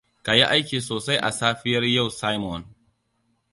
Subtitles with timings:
[0.25, 2.61] Ka yi aiki sosai a safiyar yau Simon.